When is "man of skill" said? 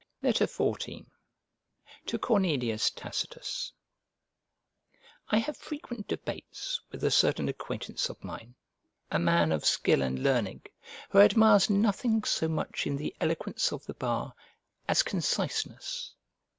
9.19-10.01